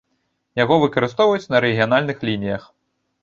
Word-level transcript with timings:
Яго 0.59 0.75
выкарыстоўваюць 0.83 1.51
на 1.55 1.61
рэгіянальных 1.65 2.25
лініях. 2.31 2.65